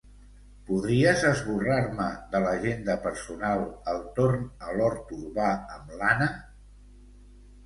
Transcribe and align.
Podries 0.67 1.25
esborrar-me 1.31 2.07
de 2.31 2.41
l'agenda 2.45 2.95
personal 3.03 3.61
el 3.93 4.01
torn 4.21 4.49
a 4.69 4.73
l'hort 4.79 5.13
urbà 5.19 5.53
amb 5.77 5.95
l'Anna? 6.03 6.33